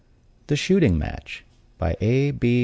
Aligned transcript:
THE 0.47 0.55
SHOOTING 0.55 0.97
MATCH 0.97 1.45
BY 1.77 1.95
A.B. 2.01 2.59